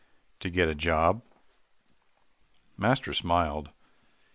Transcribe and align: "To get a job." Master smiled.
"To 0.39 0.49
get 0.49 0.67
a 0.67 0.73
job." 0.73 1.21
Master 2.75 3.13
smiled. 3.13 3.69